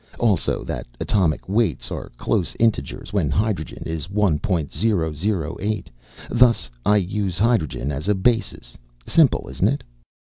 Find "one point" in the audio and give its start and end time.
4.09-4.73